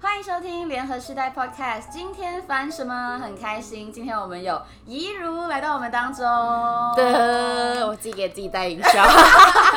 [0.00, 1.88] 欢迎收听联合时代 Podcast。
[1.90, 3.18] 今天烦什么？
[3.18, 6.24] 很开心，今天我们有怡如来到我们当中。
[6.94, 9.04] 的，我自己给自己带营销。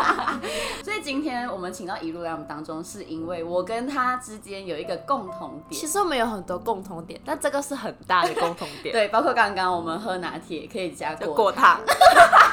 [0.85, 5.81] 所以今天我们请到怡如来我们当中，是因为我跟他之间有一个共同点。
[5.81, 8.93] 其实我们有很多共同点，但这个是很大的共同点。
[8.93, 11.79] 对，包括刚刚我们喝拿铁可以加果果糖。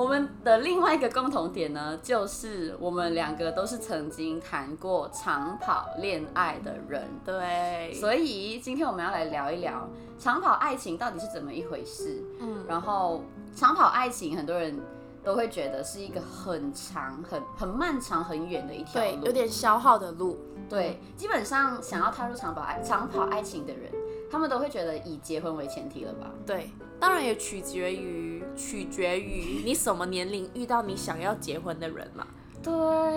[0.00, 7.06] 我们的另外一个共同点呢，就是我们两个都是曾经谈过长跑恋爱的人。
[7.22, 9.86] 对，所以今天我们要来聊一聊
[10.18, 12.24] 长跑爱情到底是怎么一回事。
[12.40, 13.22] 嗯，然后
[13.54, 14.80] 长跑爱情，很多人
[15.22, 20.38] 都会觉得是一个很长、很很漫长、很远的一条路，对，有点消耗的路。
[20.66, 23.92] 对，基本上想要踏入长跑爱长跑爱情的人，
[24.30, 26.30] 他们都会觉得以结婚为前提了吧？
[26.46, 32.26] 对，当然也取决于取决于你什么年龄遇到你想要结婚的人嘛。
[32.62, 32.72] 对，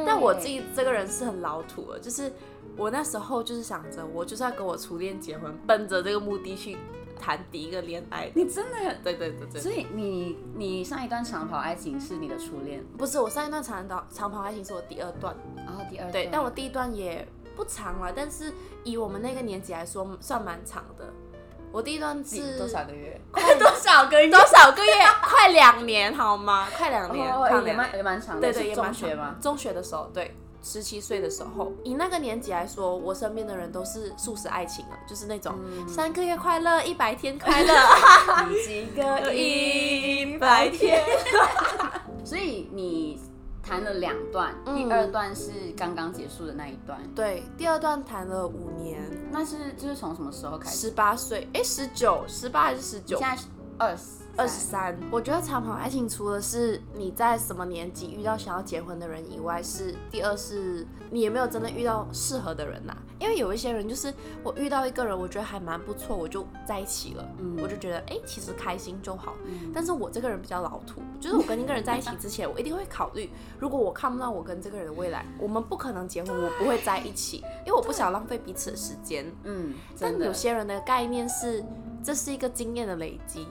[0.06, 2.32] 但我自己这个人是很老土的，就是
[2.78, 6.78] 我那时候就是想着，我就是要跟我初恋结婚，奔着这个目的去
[7.20, 8.32] 谈第一个恋爱。
[8.34, 8.96] 你真的？
[9.04, 9.62] 对对对对。
[9.62, 12.82] 所以你你上一段长跑爱情是你的初恋？
[12.98, 15.36] 不是，我上一段长跑长跑爱情是我第二段。
[15.58, 16.12] 然后第二段。
[16.12, 17.28] 对，但我第一段也。
[17.56, 18.52] 不长了，但是
[18.84, 21.14] 以我们那个年纪来说，算蛮长的。
[21.74, 23.20] 我第一段是多少个月？
[23.34, 24.30] 快多少个月？
[24.32, 24.92] 多少个月？
[25.26, 26.68] 快两年好吗？
[26.78, 27.28] 快两年，
[27.66, 28.42] 也蛮也蛮长的。
[28.42, 29.36] 对对，也蛮学吗？
[29.42, 35.56] 中学的时候，对，十七岁的时候，以那个年纪来说，我身边的人都是素食爱情了，就是那种
[35.88, 37.74] 三个月快乐，一百天快乐，
[38.64, 41.04] 几个一百天。
[42.24, 43.20] 所以你。
[43.64, 47.00] 谈了两段，第二段是刚刚结束的那一段。
[47.02, 50.78] 嗯、对，第二段谈了五年，那是就是从什么时候开始？
[50.78, 53.18] 十八岁，哎，十九，十八还是十九？
[53.18, 53.48] 现在是
[53.80, 54.23] 二十。
[54.36, 62.98] 二十三，我觉得长跑爱情除了是你在什么年纪遇到想要结婚的人以外，是第二是你有没有真的遇到适合的人呐、啊？
[63.20, 64.12] 因为有一些人就是
[64.44, 69.36] 我遇到一个人，我觉得还蛮不错，我就在一起了，嗯，我就觉得哎、欸，其实开心就好。
[69.46, 73.30] 嗯、但是我这个人比较老土，就是我跟一个人在一起之前，我一定会考虑，
[73.60, 79.32] 如果我看不到我跟这个人的未来，我们不可能结婚，我不会在一起， 因为我不想浪费彼此的时间。
[79.44, 81.64] 嗯，但有些人的概念是，
[82.04, 83.48] 这是一个经验的累积。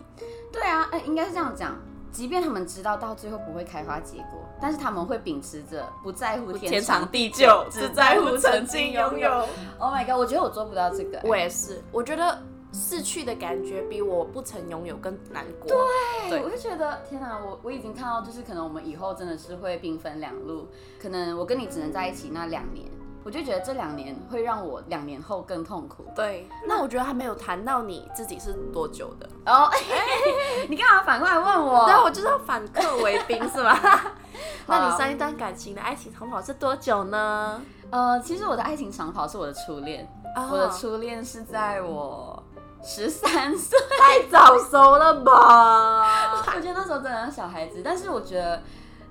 [0.52, 1.74] 对啊，哎，应该是这样讲。
[2.12, 9.30] 即便他们知道到最后不会开花结果，但是他们会秉持着不在乎天长地久，只在乎曾经拥有。
[9.78, 11.18] Oh my god，我觉得我做不到这个。
[11.24, 12.38] 我也是，我觉得
[12.70, 15.68] 逝去的感觉比我不曾拥有更难过。
[15.68, 20.68] 对，对我就觉得天哪，我我已经看到，就是可能我们以后真的是会兵分两路，
[21.00, 22.86] 可能我跟你只能在一起那两年。
[23.24, 26.04] 我就觉得这两年会让我两年后更痛苦。
[26.14, 29.66] 对，那我觉得还没有谈到你自己是多久的哦。
[29.66, 31.84] 欸、你干嘛反过来问我？
[31.86, 33.78] 对，我就是要反客为宾是吗？
[34.66, 37.62] 那你上一段感情的爱情长跑是多久呢？
[37.90, 42.42] 呃，其实我的爱情长跑是我的初恋，哦、我的初恋是在我
[42.82, 46.42] 十三岁，太早熟了吧？
[46.56, 48.60] 我觉得那时候真的像小孩子，但是我觉得。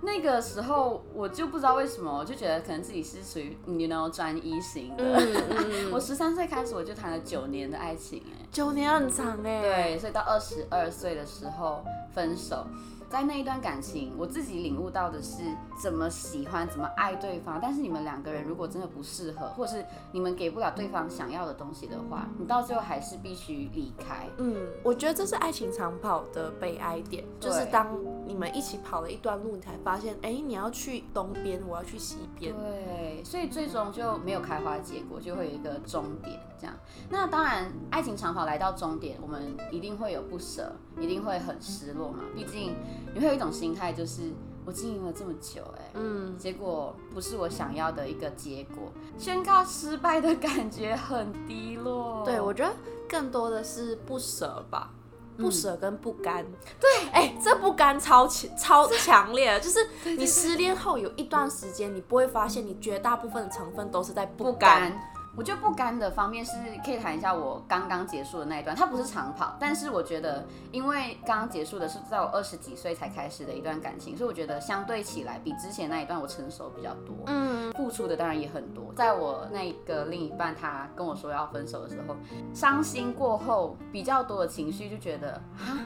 [0.03, 5.03] 那个时候我就不知道为什么，我就觉得可能自己是属于你 you know 专一型的。
[5.03, 9.61] 嗯嗯、 我十三岁开始我就谈了九年的爱情，哎，九年很长哎。
[9.61, 12.65] 对，所以到二十二岁的时候分手。
[13.11, 15.43] 在那一段感情，我自己领悟到的是
[15.77, 17.59] 怎么喜欢、怎么爱对方。
[17.61, 24.29] 但是你们两个人如果真的不适合，或是你们给不了对方想要的东西的话，你到最后还是必须离开。
[24.37, 27.85] 嗯，我觉得这是爱情长跑的悲哀点，就是当
[28.25, 32.53] 你们一起跑了一段路，你才发现，哎，你要去东边，我要去西边。
[32.53, 36.39] 对，所以最终就没有开花结果，就会有一个终点。
[36.61, 36.75] 这样，
[37.09, 42.75] 那当然，爱情长跑来到终点，我们一定会有不舍，一定会很失落嘛，毕竟。
[43.15, 44.31] 你会有一种心态，就是
[44.63, 52.23] 我经营了这么久，欸，哎，嗯，结果不是我想要的一个结果，宣告失败的感觉很低落。
[52.23, 52.71] 对，我觉得
[53.09, 54.91] 更多的是不舍吧，
[55.37, 56.43] 不舍跟不甘。
[56.43, 59.79] 嗯、对，哎、欸，这不甘超强超强烈，就是
[60.15, 64.93] 你失恋后有一段时间，你不会发现你绝大部分的成分都是在不甘。
[65.35, 66.51] 我觉得不甘的方面是
[66.83, 78.93] 可以谈一下我刚刚结束的那一段，它不是长跑，但是我觉得因为刚刚结束的是在我二十几岁才开始的一段感情，所以我觉得相对起来比之前那一段我成熟比较多，嗯，付出的当然也很多。
[78.93, 82.15] 在我那个另一半他跟我说要分手的时候，
[82.53, 85.79] 伤心过后比较多的情绪就觉得啊，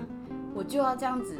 [0.56, 1.38] 我就要这样子。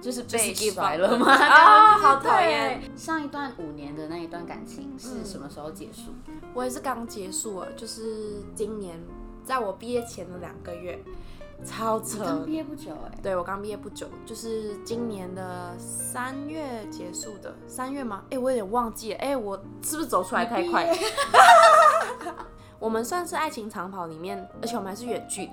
[0.00, 1.32] 就是被甩了吗？
[1.32, 2.80] 啊、哦， 好讨厌！
[2.96, 6.12] 上一段五年的那一段感情是什么时候结束？
[6.54, 8.98] 我也是刚结束了，就是今年，
[9.44, 10.98] 在我毕业前的两个月，
[11.64, 12.24] 超扯。
[12.24, 13.18] 刚毕业不久哎、欸。
[13.22, 17.54] 对，我刚毕业不久，就是今年的三月结束的。
[17.66, 18.22] 三月吗？
[18.26, 19.18] 哎、欸，我有点忘记了。
[19.18, 20.88] 哎、欸，我是不是走出来太快？
[22.78, 25.50] 我们算是爱情长跑里面，而且我们还是远距离，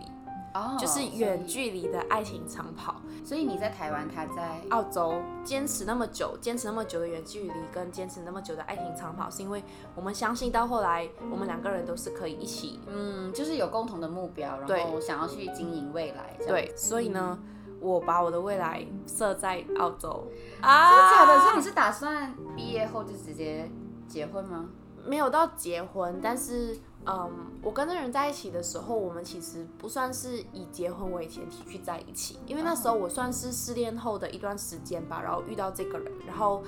[0.55, 2.95] 哦，oh, 就是远距离的爱情长跑。
[3.23, 9.61] 所以你在台湾，他在澳洲，坚持那么久，坚持那么久的远距离，跟坚持那么久的爱情长跑，是因为
[9.95, 16.37] 我们相信到后来，我们两个人都是可以一起，嗯，就是有共同的目标，然后想要去经营未来。
[16.47, 17.37] 对，所以呢，
[17.81, 20.27] 我把我的未来设在澳洲。
[20.61, 21.41] 啊，真的假的？
[21.41, 23.69] 所以你是打算毕业后就直接
[24.07, 24.69] 结婚吗？
[25.03, 26.79] 没有到结婚，但是。
[27.07, 27.29] 嗯，
[27.61, 36.63] 我跟那人在一起的时候，我们其实不算是以结婚为前提去在一起，因为那时候我算是失恋后的一段时间吧，然后遇到这个人，然后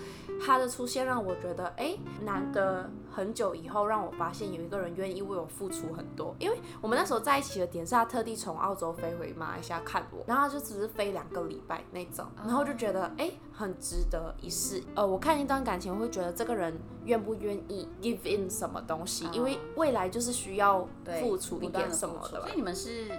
[0.46, 14.84] 他的出现让我觉得，哎，难得很久以后让我发现有一个人愿意为我付出很多，因为我们那时候在一起的点是他特地从澳洲飞回马来西亚看我，然后他就只是飞两个礼拜那种，然后就觉得，哎，很值得一试。
[14.94, 20.28] 呃，我看一段感情，我会觉得这个人愿不愿意 give in 什么东西，因为未来就是。
[20.28, 20.86] 是需要
[21.22, 23.10] 付出一点什么的，所以你们是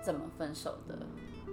[0.00, 0.96] 怎么分手的？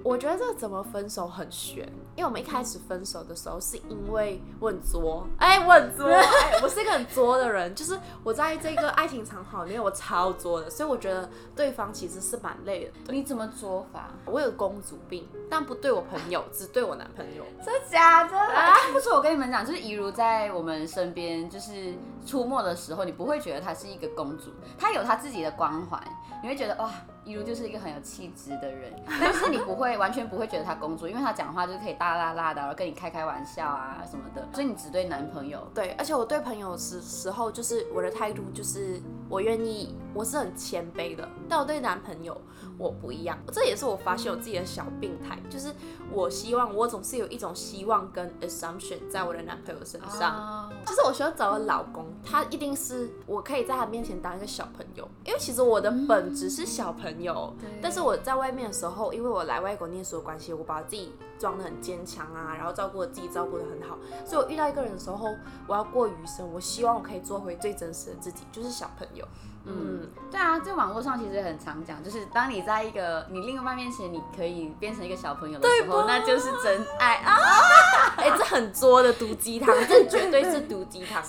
[0.04, 13.14] 我觉得这怎么分手很悬，因为我们一开始分手的时候是因为我很作，哎、欸，我很作，哎、欸，我是一个很作的人，就是我在这个爱情长跑里面我超作的，所以我觉得对方其实是蛮累的。
[13.14, 14.10] 你怎么作法？
[14.26, 17.44] 我有公主病，但不对我朋友，只对我男朋友。
[17.64, 18.38] 真的假的？
[18.38, 21.94] 啊、不是，我跟你们讲，就是怡如在我们身边就是
[22.26, 26.02] 出没的时候，你不会觉得她是一个公主，她有她自己的光环，
[26.42, 26.92] 你会觉得哇。
[27.24, 35.66] 一如就是一个很有气质的人，但是你不会 完全不会觉得他工作，因为他讲话就可以大大大的，然后跟你开开玩笑啊什么的，所以你只对男朋友。
[35.74, 42.40] 对，而且我对朋友时时候就是我的态度就是我愿意，我是很谦卑的，但我对男朋友
[42.82, 45.72] 我不一样，这也是我发现我自己的小病态，就是
[46.12, 50.88] 我希望我总是有一种希望跟 assumption 在我的男朋友身上，oh.
[50.88, 57.54] 就是我需要找个老公，他一定是我可以在他面前当一个小朋友，因为其实我的本质是小朋友。
[57.82, 63.96] 但是我在外面的时候，因为我来外国念书的关系，我把自己装得很坚强啊，然后照顾我自己，照顾得很好。
[64.26, 65.28] 所以我遇到一个人的时候，
[65.68, 69.28] 我要过余生，我希望我可以做回最真实的自己，就是小朋友。
[69.64, 77.36] 嗯，对啊，在网络上其实很常讲，就是当你在一个你另一半面前，你可以变成一个小朋友的时候，那就是真爱啊！
[78.18, 81.24] 哎、欸，这很作的毒鸡汤， 这绝对是毒鸡汤。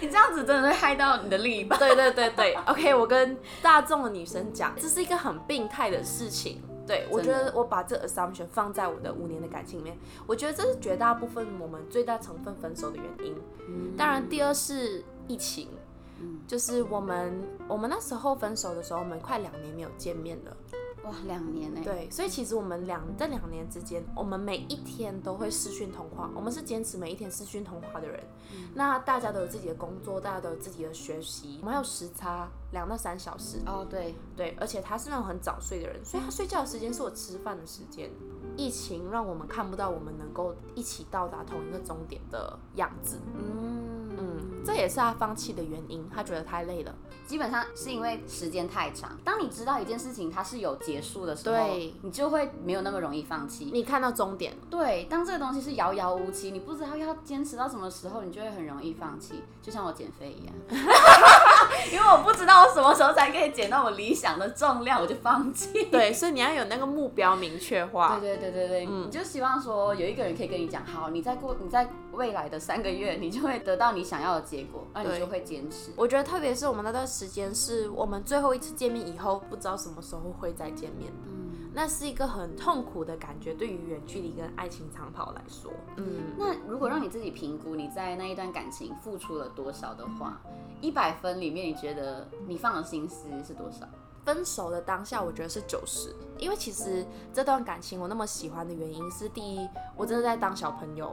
[0.00, 1.78] 你这样子真的会害到你的另一半。
[1.78, 6.62] 对对对对，OK，我跟大众的女生讲，这是一个很病态的事情。
[6.86, 9.96] 对，我觉得我把这 assumption 放在我的五年的感情里面，
[10.26, 13.36] 我觉得这是绝大部分我们最大成分分手的原因。
[13.96, 15.68] 当然，第二是疫情，
[16.46, 20.56] 就是我们我们那时候分手的时候，我们快两年没有见面了。
[21.02, 21.80] 哇，两年呢？
[21.82, 28.22] 对，所以其实我们两这两年之间，我们每一天都会视讯通话，我们是坚持每一天视讯通话的人。
[28.52, 33.60] 嗯、那大家都有自己的工作，大家都有自己的学习，我们还有时差两到三小时。
[33.64, 38.10] 哦，对对，而且他是那种很早睡的人，所以他睡觉的时间是我吃饭的时间。
[38.58, 43.16] 疫情让我们看不到我们能够一起到达同一个终点的样子。
[43.34, 43.79] 嗯嗯，
[44.64, 46.94] 这也是他放弃的原因，他觉得太累了。
[47.26, 49.16] 基本上是因为时间太长。
[49.24, 53.70] 当你知道一件事情它是有结束的时候，对，你就会没有那么容易放弃。
[53.72, 55.04] 你看到终点，对。
[55.04, 59.44] 当这个东西是遥遥无期，你不知道要坚持到什么时候，你就会很容易放弃。
[59.62, 60.54] 就像我减肥一样，
[61.92, 65.84] 因为我不知道我什么时候才可以减到我理想的重量，我就放弃。
[65.84, 68.18] 对，所以你要有那个目标明确化。
[68.18, 75.92] 对对对对对，嗯，你就希望说有一个人可以跟你讲，好，你在过，你在未来的三个月，你就会得到你想要的结果，那你就会坚持。
[75.96, 81.10] 我觉得特别是我们那段时间是我们最后一次见面以后，不知道什么时候会再见面。
[81.26, 81.39] 嗯，
[81.72, 85.72] 那是一个很痛苦的感觉，对于远距离跟爱情长跑来说。
[85.96, 86.04] 嗯，
[86.36, 90.40] 那如果让你自己评估你在那一段感情付出了多少的话，
[90.80, 93.86] 一百分里面你觉得你放的心思是多少？
[94.24, 101.08] 分手的当下，我觉得是九十，因为其实这段感情我那么喜欢的原因是：第一，我真的在当小朋友；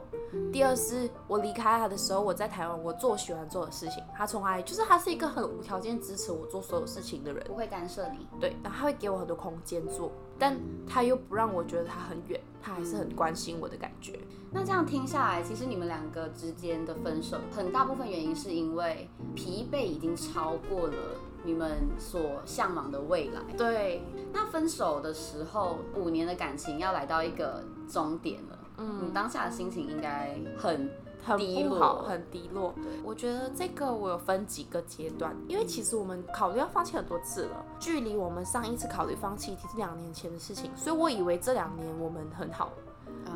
[0.52, 14.18] 第二，是我离开他的时候，我在台湾，我做喜欢做的事情，他从来就是他是一个很无条件支持我做所有事情的人，不会干涉你，对，然后他会给我很多空间做，但他又不让我觉得他很远，他还是很关心我的感觉。
[14.50, 20.94] 那这样听下来，其实你们两个之间的分手，很大部分原因是因为疲惫已经超过了。
[21.44, 24.02] 你们所向往的未来，对。
[24.32, 30.90] 那分手的时候，五年的感情要来到一个终点了，嗯，你当下的心情应该很
[31.24, 32.74] 很低落，很不好，很低落。
[32.76, 42.70] 对，我觉得这个我有分几个阶段，因为其实我们考虑要放弃很多次了，距离我们上一次考虑放弃，其实两年前的事情，所以我以为这两年我们很好。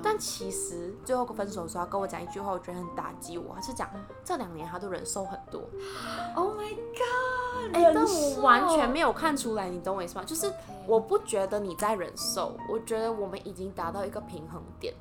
[0.03, 3.55] 但其实最后分手的时候，他跟我讲一句话，我觉得很打击我。
[3.55, 3.89] 他是讲
[4.25, 5.63] 这两年他都忍受很多。
[6.35, 7.32] Oh my god！
[7.73, 10.25] 哎、欸，但我完全没有看出来，你懂我意思吗？
[10.25, 10.52] 就是
[10.87, 14.95] 我不觉得你在忍受，我觉得我们已经达到一个平衡点。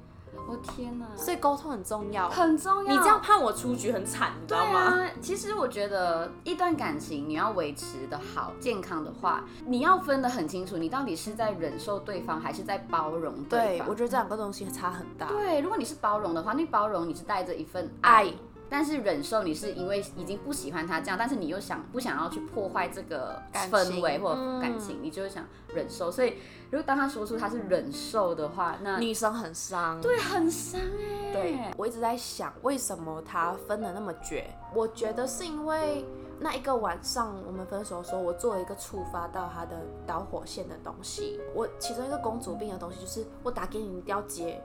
[0.47, 1.05] 我天哪！
[1.15, 2.91] 所以沟通很重要，很重要。
[2.91, 4.79] 你这样判我出局很惨，你知道吗？
[4.79, 13.67] 啊、其实我觉得一段感情你要维持的好、健康的话，你要分得很清楚，你到底是在忍受对方，还是在包容对方？
[13.67, 15.27] 对，我觉得这两个东西差很大。
[15.27, 18.23] 对，如果你是包容的话，那包容你是带着一份爱。
[18.23, 18.33] 爱
[18.71, 23.37] 但是忍受你是因为已经不喜欢他这样，但是你又想不想要去破坏这个
[23.69, 26.09] 氛围或感情，你就会想忍受。
[26.09, 26.35] 所以
[26.69, 31.33] 如果当他说出他是忍受的话，那女生很伤，对，很伤哎。
[31.33, 34.49] 对，我一直在想为什么他分的那么绝？
[34.73, 36.05] 我觉得是因为
[36.43, 41.39] 那一个晚上我们分手的时候，我做了一个触发到他的导火线的东西。
[41.53, 44.59] 我其中一个公主病的东西就是我打给你，你一定要接。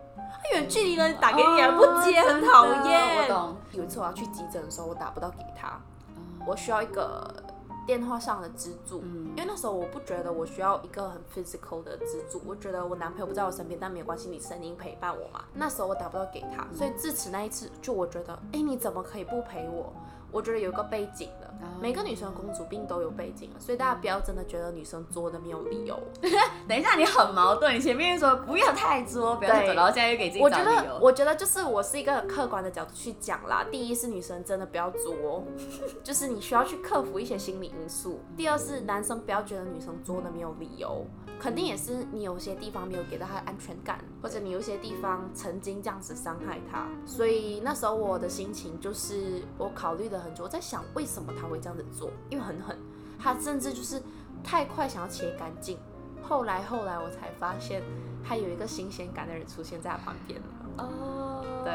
[0.54, 3.22] 远距离的，打给你还不接，很讨厌。
[3.22, 3.56] 我懂。
[3.72, 5.78] 有一次我要去急诊的时候，我打不到给他，
[6.46, 7.30] 我需要一个
[7.86, 15.44] 电话上的支柱，因为那时候我不觉得我需要一个很 physical 的支柱，我觉得我男朋友不在我身边，但没有关系，你声音陪伴我嘛。
[15.52, 19.92] 那时候我打不到给他，所以自此那一次，就我觉得，哎，你怎么可以不陪我？
[20.32, 21.48] 我觉得有个背景的，
[21.80, 25.98] 每个女生公主病都有背景，所以大家不要真的觉得女生作的没有理由。
[26.68, 30.42] 等一下，你很矛盾，你前面说不要太作，不要太作，然后现在又给自己。
[30.42, 33.64] 我觉得，我觉得就是我是一个很客观的角度去讲啦。
[33.70, 35.44] 第一是女生真的不要作，
[36.04, 38.20] 就是你需要去克服一些心理因素。
[38.36, 41.06] 第二是男生不要觉得女生作的没有理由，
[41.38, 46.88] 肯定也是你有些地方没有给到他安全感，或者你有些地方曾经这样子伤害他。
[47.04, 50.18] 所以那时候我的心情就是我考虑了。
[50.18, 52.76] 很久，我在想为什么他会这样子做，因为很狠，
[53.18, 54.02] 他甚至就是
[54.42, 55.78] 太快想要切干净。
[56.22, 57.82] 后来后来我才发现，
[58.24, 60.46] 还有一个新鲜感的人出现在他旁边了。
[60.78, 61.72] 哦，对，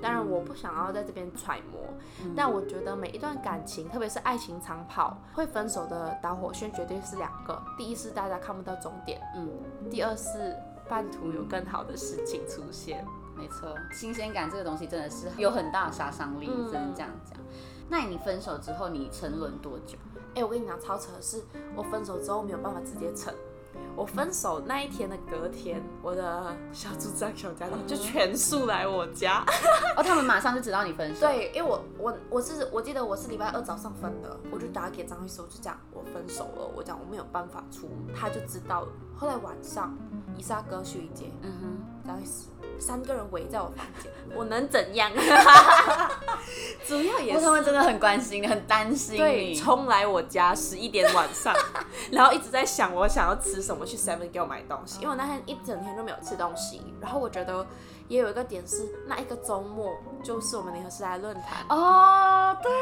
[0.00, 1.80] 当然我不想要在这边揣摩，
[2.22, 7.60] 嗯、但我觉得每一段感情，特别是爱情长跑，会分手的导火线绝对是两个。
[7.76, 9.48] 第一是大家看不到终点，嗯，
[9.90, 10.56] 第二是
[10.88, 13.04] 半途有更好的事情出现。
[13.36, 17.38] 没错，新鲜感这个东西真的是有很大的杀伤力，只能这样讲。
[17.88, 19.96] 那你分手之后，你沉沦多久？
[20.34, 21.42] 哎，我跟你讲，超扯的是，
[21.76, 23.32] 我分手之后没有办法直接沉。
[23.98, 29.44] 我分手那一天的隔天，我的小组长、小家长就全数来我家。
[29.96, 31.22] 哦，他们马上就知道你分手。
[31.26, 38.88] 对，因为我我我是我记得我是礼拜二早上分的，我就打给张律师，我就讲我分手了，我讲我没有办法出，他就知道了。
[39.16, 39.92] 后来晚上，
[40.36, 42.46] 伊莎哥去一杰，嗯哼，张律师。
[42.78, 45.10] 三个人围在我房间，我能怎样？
[46.88, 49.18] 主要也是他们真的很关心你，很担心你。
[49.18, 51.54] 对，冲来我家十一点晚上，
[52.10, 55.00] 然后一直在想我想要吃什么，去 Seven 给我买东西。
[55.00, 56.80] 因为我那天一整天都没有吃东西。
[57.00, 57.66] 然后我觉得
[58.08, 62.72] 也有一个点是，那一个周末就是我们联合时代论坛哦，对，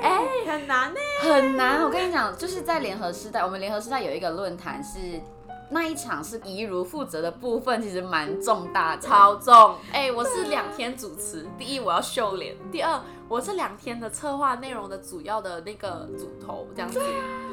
[0.00, 1.82] 哎、欸，很难呢，很难。
[1.82, 5.20] 我跟你讲，就是在联合时代，我们联合时代有一个论坛是。
[5.70, 9.74] 那一场是怡如负责的部分，其实蛮重大的，超重。
[9.92, 17.00] 哎、欸，我是两天主持，第一我要秀脸，第二我是两天的策划内容的主要的那个主头，这样子。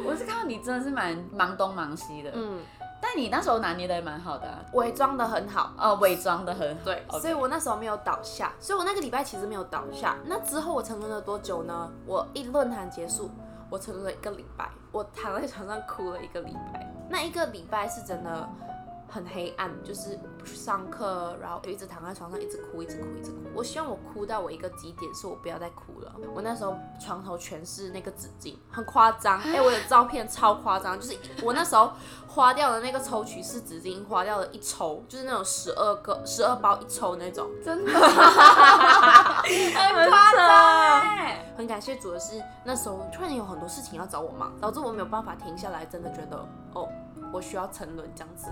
[0.05, 2.59] 我是看到你真的是蛮忙东忙西的，嗯。
[3.03, 7.03] 但你那时候拿捏的也蛮好的、啊，伪装的很好，哦，伪装的很好，对。
[7.09, 7.19] Okay.
[7.19, 10.15] 所以我那时候没有倒下，所以我那个礼拜其实没有倒下。
[10.25, 11.89] 那之后我沉沦了多久呢？
[12.05, 13.31] 我一论坛结束。
[13.71, 16.93] 我沉了一个礼拜，我躺在床上哭了一个礼拜。
[17.09, 18.49] 那一个礼拜是真的
[19.11, 23.37] 很黑暗，就是不去上课，然后就一直躺在床上，一直哭，一直哭，一直哭。
[23.53, 26.15] 我希望我哭到我一个极点，是我不要再哭了。
[26.33, 29.37] 我那时候床头全是那个纸巾，很夸张。
[29.43, 31.91] 哎、欸，我的照片超夸张，就是我那时候
[32.27, 38.01] 花掉的那个抽取式纸巾，花掉了一抽，就是那种十二个、十二包一抽那种，真的， 很
[40.09, 41.01] 夸张。
[41.57, 46.89] 很感谢主的是，那时候突然有很多事情要找我忙，导致我没有办法停下来，真的觉得哦，
[47.31, 48.47] 我需要沉沦这样子。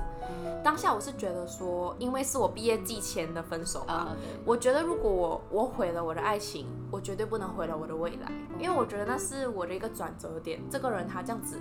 [0.63, 10.61] 当下我是觉得说，因为是我毕业季前的分手嘛，我觉得如果我我毁了我的爱情，我绝对不能毁了我的未来，因为我觉得那是我的一个转折点。
[10.69, 11.59] 这个人他这样子，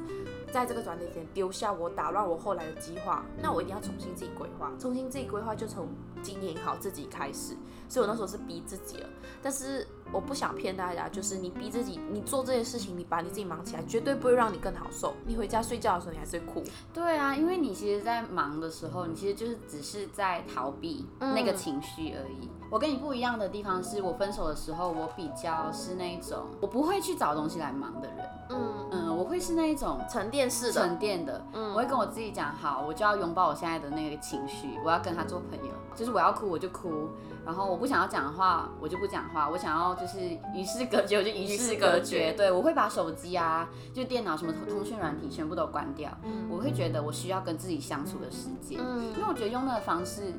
[0.52, 5.88] 在这个转折点丢下我，打乱我后来的计划，那我一定要重新自己规划，重新自己规划就从
[6.22, 7.56] 经营好自己开始。
[7.88, 9.08] 所以我那时候是逼自己了，
[9.42, 9.86] 但是。
[10.10, 15.12] 我不想骗大家，就是你逼自己，你做这些事情，你把你自己忙起来，绝对不会让你更好受。
[15.26, 16.64] 你回家睡觉的时候，你还是会哭。
[16.94, 22.46] 对啊，因为你其实，在忙的时候，你其实就是只是在逃避那个情绪而已。
[22.46, 22.68] 嗯。
[22.70, 28.18] 我跟你不一样的地方是，我分手的时候，我比较是那种我不会去找东西来忙的人。
[28.48, 28.77] 嗯嗯，
[29.18, 29.38] 我会。
[29.48, 31.42] 是那一种沉淀式的，沉淀的。
[31.54, 37.08] 嗯，我会跟我自己讲，好，我就要拥抱我现在的那个情绪，我要跟他做朋友，就是我要哭我就哭，
[37.46, 40.18] 然后我不想要讲话我就不讲话，我想要就是
[40.54, 42.32] 与世隔绝我就与世隔绝。
[42.32, 46.10] 对，我会把手机啊，就电脑什么通讯软体全部都关掉。
[46.24, 48.78] 嗯，我会觉得我需要跟自己相处的时间。
[48.78, 50.34] 嗯，因为我觉得用那个方式，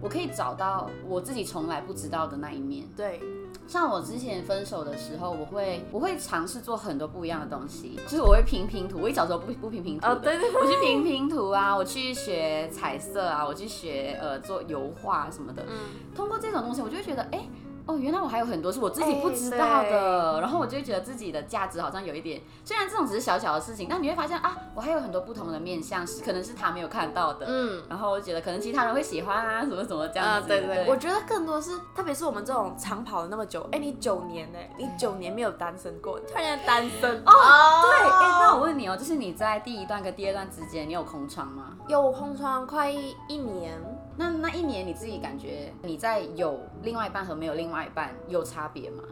[0.00, 2.86] 我可以找到我自己从来不知道的那一面。
[2.94, 3.18] 对。
[3.66, 8.98] 像我之前分手的时候，我会我会尝试做很多不一样的东西，就是我会拼拼图。
[9.00, 15.62] 我一小时候不不拼拼图哦，对对，我去拼拼图啊，我去学彩色啊，我去学呃做油画什么的。
[15.68, 15.76] 嗯，
[16.14, 17.48] 通过这种东西，我就会觉得，哎。
[17.86, 37.32] 哦，原来我还有很多是我自己不知道的，欸、然后我就会觉得自己的价值好像有一点，虽然这种只是小小的事情，但你会发现啊，我还有很多不同的面向，是可能是他没有看到的，嗯，然后我觉得可能其他人会喜欢啊，什么什么这样子，啊、对，对对，我觉得更多是，特别是我们这种长跑了那么久，哎，你九年呢，你九年没有单身过，突然间单身哦，
[37.82, 41.76] 对，哎，那我问你哦，就是你在第一段跟第二段之间，你有空窗吗？
[41.88, 43.80] 有空窗快一年。
[44.22, 49.02] 那那一年你自己感觉你在有另外一半和没有另外一半有差别吗？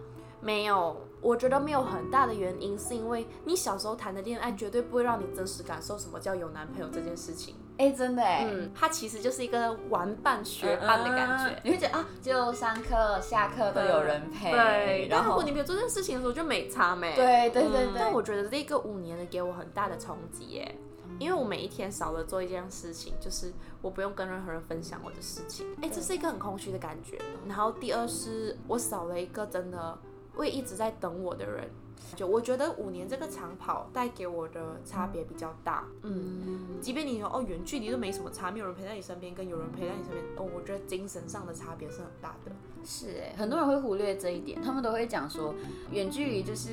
[0.41, 7.57] 没有，我觉得没有很大的原因是因为你小时候谈的恋爱绝对不会让你真实感受什么叫有男朋友这件事情。
[7.81, 14.51] 哎、欸，真的哎，嗯，它其实就是一个玩伴学伴的感觉，你会觉得啊，就上课下课都有人陪。
[14.51, 17.17] 对，然后但如果你没有做这件事情的时候就没差没。
[17.17, 17.95] 对对对对。
[17.99, 20.75] 但我觉得这个五年的，给我很大的冲击耶。
[21.19, 27.19] 因为我每一天少了做一件事情，就是我不用跟任何人分享我的事情，哎，这是一个很空虚的感觉。
[27.49, 29.99] 然后第二是我少了一个真的
[30.35, 31.67] 会一直在等我的人，
[32.17, 35.85] 就我觉得五年这个长跑带给我的差别比较大。
[36.03, 42.53] 嗯，即便你说哦远距离都没什么差，没有人陪在你身边，跟有人陪在你身边，哦，我觉得精神上的差别是很大的。
[42.85, 45.55] 是哎，很多人会忽略这一点，他们都会讲说
[45.91, 46.71] 远距离就是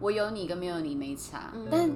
[0.00, 1.90] 我有你跟没有你没差，嗯、但。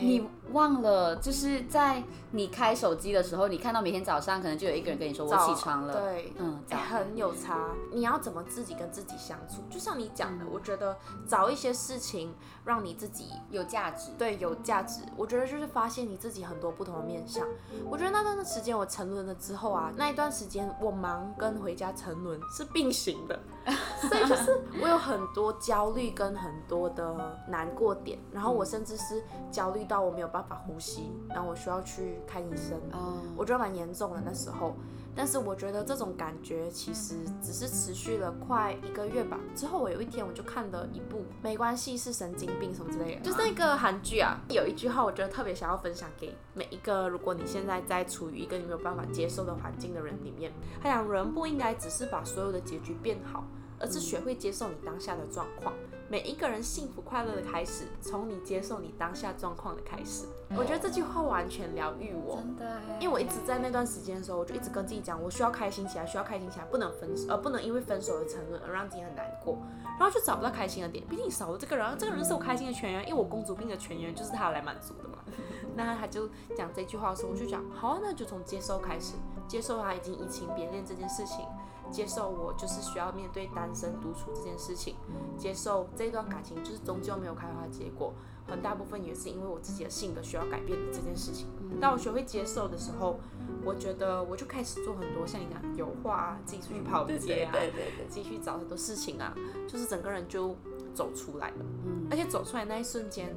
[0.00, 7.70] 你忘了，就是在你开手机的时候，你看到每天早上可能就有一个人跟你说我起床了，对，嗯，欸、很有差。
[7.92, 9.62] 你要怎么自己跟自己相处？
[9.70, 10.96] 就像你讲的，我觉得
[11.26, 12.34] 找一些事情
[12.64, 15.02] 让你自己有价值，对，有价值。
[15.16, 17.46] 我觉得就是发现你自己很多不同的面向。
[17.88, 23.38] 我觉得那段时间我沉沦了之后啊，那一段时间我忙跟回家沉沦是并行的，
[24.08, 29.22] 所以就是我有很多焦虑跟很多的难过点，然后我甚至是
[29.52, 29.84] 焦虑。
[29.86, 32.80] 到我没有办法呼吸，然后我需要去看医生。
[32.90, 34.74] 嗯，我觉得蛮严重的那时候。
[35.16, 39.38] 但是我觉得这种感觉其实只是持续了快一个月吧。
[39.54, 44.40] 之后我有一天我就看了一部《没关系是神经病》什么之类的，就是那个韩剧啊。
[44.48, 53.44] 有一句话我觉得特别想要分享给每一个，如果你现在在处于一个你没有办法接受的环境的人里面，他讲人不应该只是把所有的结局变好，
[53.78, 55.72] 而是学会接受你当下的状况。
[56.08, 60.26] 每一个人幸福快乐的开始，从你接受你当下状况的开始。
[60.56, 62.80] 我觉得这句话完全疗愈我，真的。
[63.00, 69.58] 因为我一直在那段时间的时候，我就一直跟自己讲，我需要开心起来，需要开心起来，不能分手，呃，不能因为分手而沉沦，而让自己很难过，
[69.98, 71.04] 然后就找不到开心的点。
[71.08, 75.18] 毕竟少了这个人，这个人是我开心的泉源，因为我公主病的泉源就是他来满足的嘛。
[75.74, 79.14] 那他就讲这句话的时候，我就讲，好啊，那就从接受开始，
[79.48, 81.44] 接受他已经移情别恋这件事情。
[81.90, 84.96] 接受我就是需要面对单身独处这件事情，
[85.36, 88.12] 接受这段感情就是终究没有开花结果，
[88.46, 91.46] 很大部分也是因为我自己的性格需要改变的这件事情。
[91.80, 93.18] 当我学会接受的时候，
[93.64, 99.34] 我觉得我就开始做很多像你讲油画啊，自己出去跑街啊，对对对，继续找很多事情啊，
[99.68, 100.56] 就是整个人就
[100.94, 101.56] 走出来了。
[101.84, 103.34] 嗯，而且走出来那一瞬间。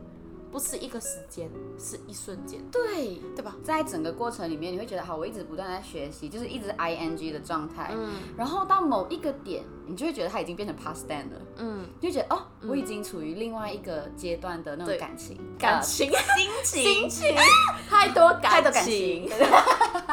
[0.52, 3.20] 不是一个时间，是一瞬间，对。
[3.36, 3.56] 对吧？
[3.64, 7.92] 在整个过程里面，你会觉得好，我一直不断在学习，就是一直 ing 的状态。
[7.94, 11.42] 嗯，然后到某一个点，你就会觉得它已经变成 past tense 了。
[11.58, 17.36] 嗯，就觉得哦，我已经处于另外一个阶段的那种感情、感情、心情、心情，
[17.88, 19.30] 太 多太多感情。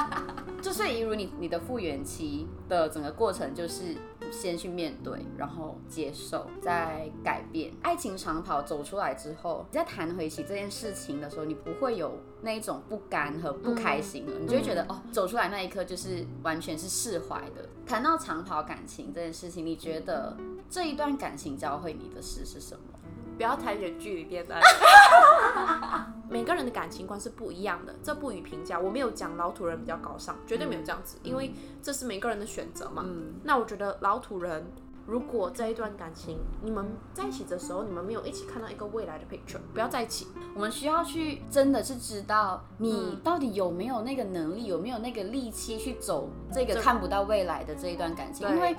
[0.61, 3.95] 就是，一，如你你的复原期的整个过程，就是
[4.33, 7.73] 先去面对，然后接受，再改变。
[7.83, 17.69] 爱情长跑走出来之后，你在谈回起这件事情的时候，你不会有那一种不甘和不开心了，嗯、你就会觉得、嗯、哦，走出来那一刻就是完全是释怀的。
[17.87, 20.37] 谈到长跑感情这件事情，你觉得
[20.71, 22.94] 这一段感情教会你的事是什么？
[23.37, 24.61] 不要谈远距离恋爱。
[26.29, 28.81] 每个人的感情观是不一样的，这不予评价。
[28.81, 33.05] 我没有讲老土人比较高尚，绝对没有这样子，因为这是每个人的选择嘛。
[33.07, 34.67] 嗯，那我觉得老土人，
[35.07, 40.27] 如果这一段感情你们在一起的时候，你们没有一起看到一个未来的 picture，不要在一起。
[40.55, 48.75] 我们需要去真的是知道你到底有没有那个能力，有没有那个力气去走这个看不到未来的这一段感情，因为。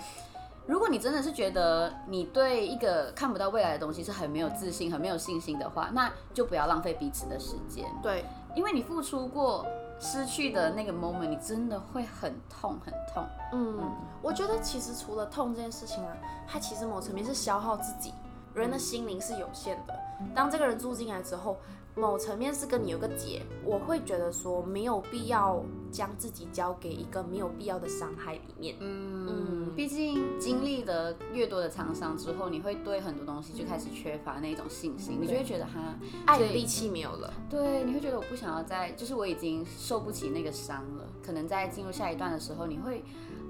[0.68, 7.86] 如果你真的是觉得你对一个看不到未来的东西是很没有自信、很没有信心的话，那就不要浪费彼此的时间。
[8.02, 8.26] 对，
[8.56, 9.66] 因为你付出过
[10.00, 13.24] 失去的那个 moment，你真的会很痛很痛。
[13.54, 18.14] 嗯，嗯，我觉得其实除了痛这件事情啊，它其实某层面是消耗自己。
[18.56, 19.94] 人的心灵是有限的，
[20.34, 21.58] 当这个人住进来之后。
[21.98, 28.76] 某层面是跟你有个结，我会觉得说没有必要将自己交给一个没有必要的伤害里面。
[28.82, 37.34] 嗯嗯，毕竟经历了越多的沧桑之后，你会对很多东西就开始缺乏那种信心，你就会觉得哈，爱的力气没有了。
[37.50, 41.08] 对，你会觉得我不想要再，就是我已经受不起那个伤了。
[41.26, 43.02] 可能在进入下一段的时候，你会。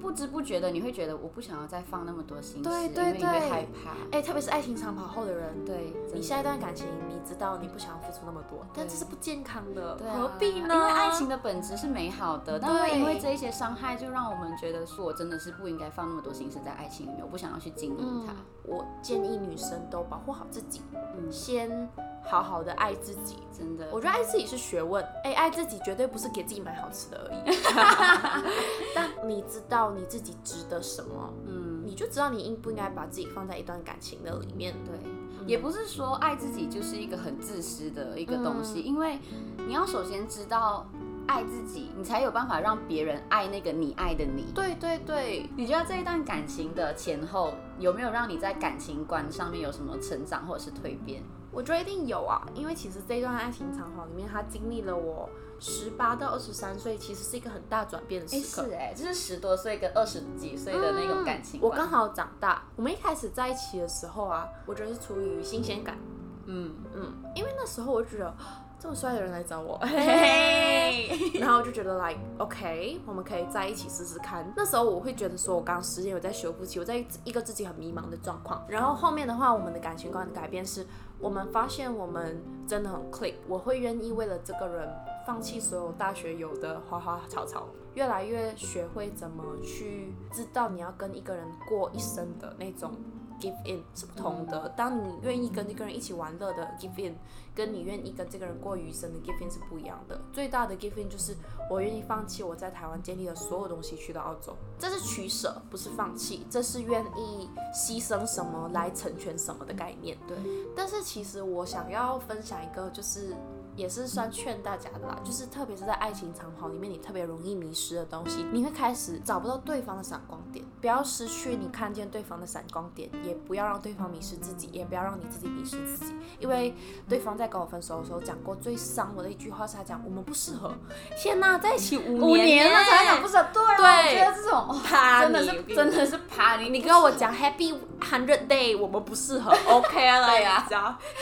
[0.01, 3.91] 不知不觉的，你会觉得我不想要再放那么多心思，对对对，因为你会害怕。
[4.11, 10.73] 哎、欸，特别是爱情长跑后的人，对你下一段感情，你知道你不想要付出那么多，但这是不健康的，对何必呢？
[10.73, 18.33] 因为爱情的本质是美好的，但会因为这一些伤害，就让我们觉得说，我真的是不应该放那么多心思在爱情里面，我不想要去经营它。
[18.33, 21.89] 嗯、我建议女生都保护好自己，嗯，先。
[22.27, 25.03] 好好的爱自己，真的，我觉得爱自己是学问。
[25.23, 27.55] 哎、欸，爱自己绝对不是给自己买好吃的而已。
[28.93, 34.73] 但你知道你自己值得什么，嗯，你就知道你应不应该把自己放在一段感情的里面。
[34.85, 39.19] 对，嗯、也不是说爱自己就是一个很自私的一个东西，嗯、因为
[39.67, 40.85] 你要首先知道
[41.27, 44.51] 爱自己，你才有办法让别人爱那个你爱的你。
[44.53, 51.23] 对对对，你觉得这一段感情的前后有没有让你在感情观上面有什么成长或者是蜕变？
[51.51, 58.67] 我觉得一定有啊，因为其实这一段爱情长跑里面，他经历了我十八到二十三岁，其实是一个很大转变的时刻。
[58.67, 61.63] 是哎，就是十多岁跟二十几岁的那种感情、嗯。
[61.63, 65.97] 我刚好长大，我们一开始在一起的时候啊，我觉得是出于新鲜感。
[66.45, 68.35] 嗯嗯，因为那时候我就觉得。
[68.79, 69.89] 这么帅的人来找我，嘿
[71.09, 74.45] 嘿， 然后我就觉得 like OK，我们可以在一起试试看。
[74.55, 78.63] 那时候我会觉得说，我刚刚时间有在修复期，我在一个自己很迷茫的状况。
[78.67, 80.85] 然后后面的话，我们的感情观的改变是，
[81.19, 84.87] 我们发现我们真的很 click，我会愿意为了这个人
[85.25, 92.91] 放弃所有大学有的花花草草，越来越学会怎么去知道你要跟一个人过一生的那种。
[93.39, 94.69] Give in 是不同的。
[94.69, 97.15] 当你愿意跟这个人一起玩乐的 Give in，
[97.53, 100.19] 跟你愿意跟这个人过余生的 Give in 是不一样的。
[100.31, 101.35] 最大的 Give in 就是
[101.69, 110.17] 我愿意放弃我在台湾建立的所有东西去到澳洲，这是取舍，不是放弃，这是愿意牺牲什么来成全什么的概念。
[110.27, 110.37] 对。
[110.75, 113.35] 但是其实我想要分享一个，就是。
[113.75, 120.63] 也是算劝大家的啦，就是特别是在爱情长跑里面，你特别容易迷失的东西，你会开始找不到对方的闪光点。
[120.81, 126.15] 不要失去你看见对方的闪光点，也不要让对方迷失自己，也不要让你自己迷失自己。
[126.39, 126.75] 因为
[127.09, 130.73] 对方在跟我分手的时候讲过最伤我的一句话，是他讲我们不适合。
[131.17, 133.47] 天哪，在一起五年，了才讲不适合。
[133.53, 136.69] 对啊，对，我觉得这种怕 真的是真的是怕你。
[136.69, 137.75] 你跟我讲 Happy
[138.09, 139.51] Hundred Day，我们不适合。
[139.67, 140.67] OK 了，对呀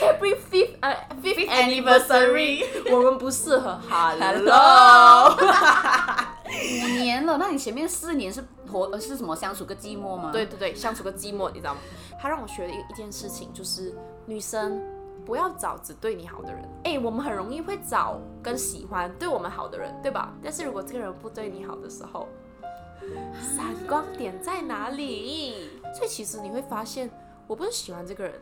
[0.00, 2.64] Every Fifth 呃 Fifth Anniversary。
[2.92, 3.80] 我们不适合。
[3.88, 5.36] Hello，
[6.46, 9.34] 五年了，那你前面四年是活是什么？
[9.34, 10.30] 相处个寂寞吗？
[10.32, 11.80] 对对对，相处个寂寞，你知道吗？
[12.20, 13.94] 他让我学了一一件事情，就是
[14.26, 14.80] 女生
[15.26, 16.62] 不要找只对你好的人。
[16.84, 20.32] 哎、欸，我们很容易会找跟喜欢对我们好的人，对吧？
[20.42, 22.28] 但是如果这个人不对你好的时候，
[23.40, 25.70] 闪光点在哪里？
[25.94, 27.10] 所以其实你会发现，
[27.46, 28.34] 我不是喜欢这个人。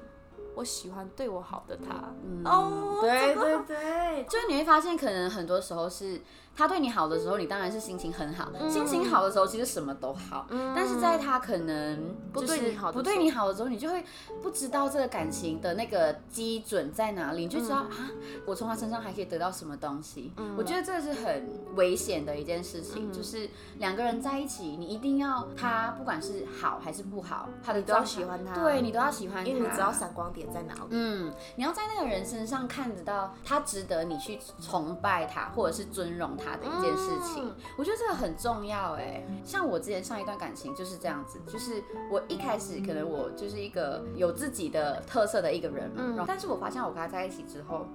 [0.54, 6.20] 我喜欢对我好的他，嗯、哦，对对对，就是你会发现，可能很多时候是。
[6.54, 8.50] 他对你好的时候，你当然是心情很好。
[8.58, 10.46] 嗯、心情好的时候，其实什么都好。
[10.50, 14.04] 嗯、但是在他可能不对你好，不对你好的时候，你就会
[14.42, 18.10] 不知道这个感情的那个基准在哪里，你就知道、嗯、啊，
[18.46, 20.32] 我从他身上还可以得到什么东西。
[20.36, 30.80] 嗯、我觉得这是很危险的一件事情，嗯、就是两个人在一起，你一定要他不管是好还是不好，他的都要喜欢他，对你都要喜欢他，因为你知道闪光点在哪里。
[30.90, 36.41] 嗯，你要在那个人身上看得到他值得你去崇拜他，或者是尊荣他。
[36.44, 39.22] 他的一件事情，嗯、我觉得这个很重要哎。
[39.44, 47.86] 像我之前上一段感情就是这样子，就是我一开始可能我就是一个有自己的特色的一个人嘛，嗯、但是我发现我跟他在一起之后，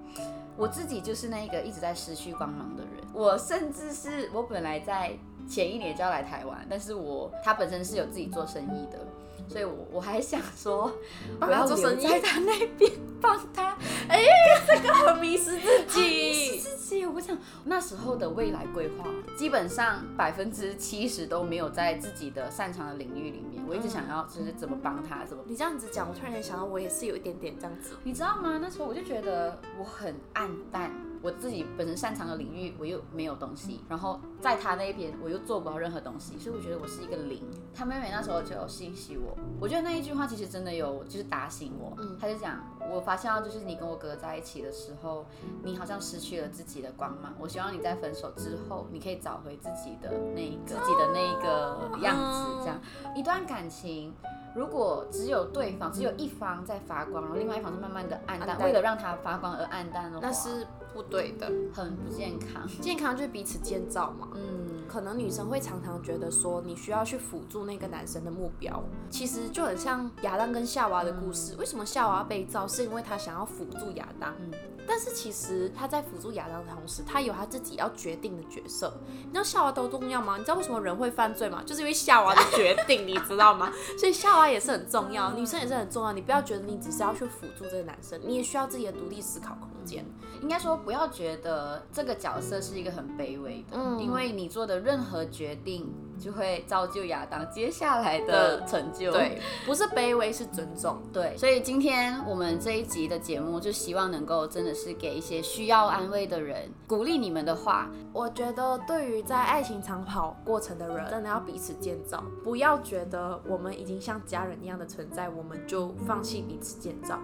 [0.56, 3.04] 我自己就是那个一直在失去光芒的人。
[3.14, 9.00] 我甚至是我本来在前一年就要来台湾，但是我他本身是有自己做生意的。
[9.48, 10.92] 所以我，我我还想说，
[11.40, 13.78] 我要留在他那边帮他。
[14.08, 14.28] 哎、欸，
[14.68, 17.06] 这个很迷失自己，迷失自己。
[17.06, 19.06] 我想那时候的未来规划，
[19.38, 23.64] 基本上百分之七十都没有在自己的擅长的领域里面。
[23.68, 25.44] 我一直想要就是怎么帮他，怎么。
[25.48, 28.60] 你这样子讲，我突然间想到，我也是有一点点这样子，你知道吗？
[28.62, 30.92] 那时候我就觉得我很暗淡。
[31.22, 37.42] 我自己本身擅长的领域，我又没有东西，然后在他那边我又做不到任何东西，所以我觉得我是一个零。
[37.74, 41.94] 他妹妹那时候就有信息我，我觉得那一句话其实真的有就是打醒我。
[41.98, 45.26] 嗯，他就讲，我发现到就是你跟我哥在一起的时候，
[45.64, 47.34] 你好像失去了自己的光芒。
[47.40, 52.62] 我希望你在分手之后，你可以找回自己的那一个自己的那一个样子。
[52.62, 52.80] 这样
[53.16, 54.14] 一段感情，
[54.56, 60.68] 如果只有对方只有一方在发光，然后另外一方是慢慢的暗淡，为了让他发光而暗淡的话，那是。
[60.94, 62.68] 不对的，很不健康。
[62.82, 64.30] 健康就是彼此建造嘛。
[64.34, 71.56] 嗯，可能女生会常常觉得说，你需要去辅助那个男生的目标，其实就很像亚当跟夏娃的故事。
[71.58, 72.68] 为什么夏娃被造？
[72.68, 74.34] 是因为他想要辅助亚当。
[74.40, 74.52] 嗯，
[74.88, 78.94] 但是其实他在辅助亚当的同时，他有他自己要决定的角色。
[79.08, 80.38] 你知道夏娃多重要吗？
[80.38, 81.64] 你知道为什么人会犯罪吗？
[81.66, 83.72] 就是因为夏娃的决定，你知道吗？
[83.98, 86.12] 所以夏娃也是很重要，女生也是很重要。
[86.12, 90.06] 你不要觉得你只是要去辅助这个男生，你也需要自己的独立思考空间。
[90.42, 90.78] 应该说。
[90.88, 95.86] 不要觉得这个角色是一个很卑微的，嗯，因为你做的任何决定
[96.18, 99.12] 就会造就亚当接下来的成就。
[99.12, 101.02] 对， 不是卑微，是尊重。
[101.12, 107.90] 对，所以今天我们这一集的节目就希望能够真的是给一些需要安慰的人，鼓励你们的话。
[108.14, 117.20] 我觉得对于在爱情长跑过程的人，真的要彼此建造，不要觉得我们已经像家人一样的存在，我们就放弃彼此建造，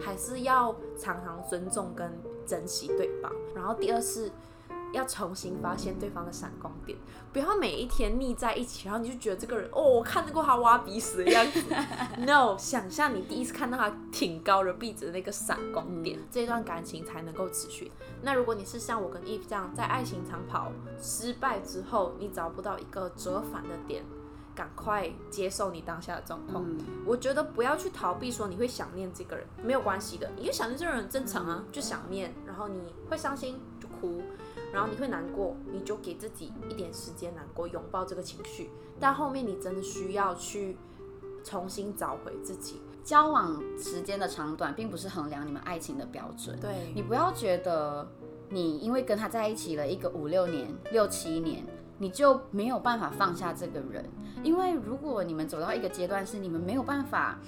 [0.00, 2.12] 还是要常常尊重跟。
[2.46, 4.30] 珍惜对方，然后第二是
[4.92, 6.96] 要重新发现对方的闪光点，
[7.32, 11.60] 不要每一天腻在一起，然后你就觉得这个人哦，我看过他挖鼻屎的样子。
[12.24, 17.90] No，想象你第一次看到他挺高的鼻子的那个闪光点，嗯，这段感情才能够持续。
[18.22, 20.70] 那如果你是像我跟 Eve 这样，在爱情长跑
[21.02, 24.04] 失败之后，你找不到一个折返的点。
[24.56, 26.64] 赶快接受你当下的状况。
[26.66, 30.28] 嗯，我觉得不要去逃避，说你会想念这个人，没有关系的。
[30.34, 34.22] 你会想念这个人很正常啊，就想念，然后你会伤心就哭，
[34.72, 38.70] 然后你会难过，你就给自己一点时间难过，拥抱这个情绪。
[38.98, 40.78] 但后面你真的需要去
[41.44, 42.80] 重新找回自己。
[43.04, 46.58] 交往时间的长短并不是衡量你们爱情的标准。
[46.58, 48.10] 对，你不要觉得
[48.48, 51.64] 你因为跟他在一起了一个五六年、六七年。
[51.98, 54.04] 你就没有办法放下这个人，
[54.42, 57.38] 因为如果你们走到一个阶段是你们没有办法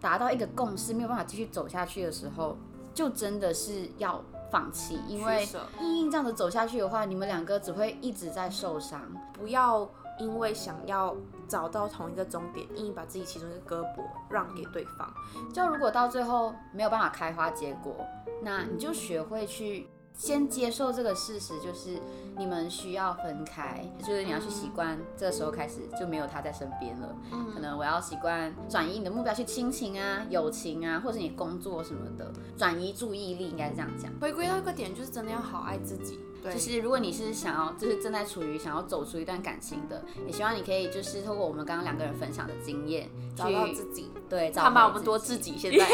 [0.00, 2.56] 达到一个共识，没有办法继续走下去的时候，
[2.94, 5.46] 就真的是要放弃，因为
[5.80, 9.00] 硬硬这样子走下去的话，你们两个只会一直在受伤。
[9.32, 11.14] 不要因为想要
[11.48, 15.12] 找到同一个终点，硬把自己其中一个胳膊让给对方。
[15.52, 17.94] 就如果到最后没有办法开花结果，
[18.42, 19.88] 那你就学会去。
[20.16, 22.00] 先接受这个事实，就是
[22.36, 27.14] 你们需要分开，就是你要去习惯，这个时候开始就没有他在身边了。
[27.32, 34.10] 嗯，可能我要习惯转移你的目标去亲情啊、友情啊，或者你工作什么的，转移注意力，应该是这样讲。
[34.20, 36.18] 回归到一个点，就是真的要好爱自己。
[36.42, 44.10] 对，就是如果你是想要，就是正在处于想要走出一段感情的，也希望你可以就是透过我们刚刚两个人分享的经验，找到自己。
[44.28, 45.86] 对，他把我们多自己现在。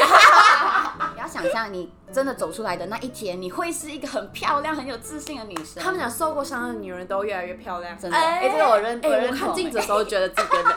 [1.14, 5.82] 你要想象你真的走出来的那一天，你会是一个很漂亮、很有自信的女生。
[5.82, 8.16] 他们讲受过伤的女人都越来越漂亮，真的。
[8.16, 9.48] 哎、欸欸，这个我认，欸、我认同。
[9.48, 10.72] 看镜子的时候觉得自己真的。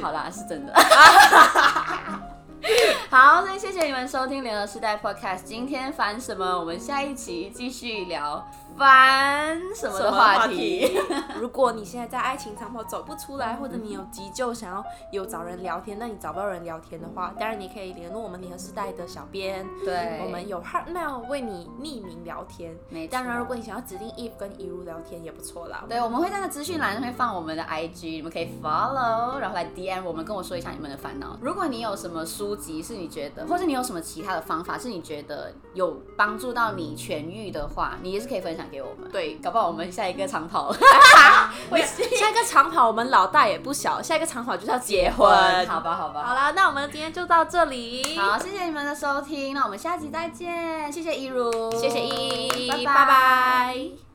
[0.02, 0.72] 好啦，是真的。
[3.10, 5.42] 好，那谢谢你们收听联合时代 Podcast。
[5.44, 6.44] 今天烦什么？
[6.58, 8.46] 我们下一期继续聊。
[8.80, 10.90] 烦什么的话题？
[11.38, 22.74] 如果你现在在爱情长跑走不出来，或者你有急救想要有找人聊天，那你找不到人聊天的话，当然你可以联络我们联合时代的小编，对，我们有 Heartmail 为你匿名聊天。
[22.88, 23.12] 没错。
[23.12, 25.84] 当然，如果你想要指定 Eve 跟一如聊天也不错啦。
[25.86, 31.36] 对，我们会在那资讯栏上面放我们的 IG，你们可以 follow，然后来 DM 我们，跟我说一下你们的烦恼。
[31.42, 39.10] 如果你有什么书籍是你觉得，或者你有什么其他的方法是你觉得有帮助到你痊愈的话，你也是可以分享给我们。
[39.10, 40.72] 对，搞不好我们下一个长跑，
[41.72, 45.28] 下一个长跑我们老大也不小，下一个长跑就是要结婚，
[45.66, 46.22] 好吧，好吧。
[46.24, 52.94] 好了，那我们今天就到这里，好，谢谢你们的收听，那我们下集再见，谢谢一如，谢谢一，拜拜。
[52.94, 54.09] 拜拜。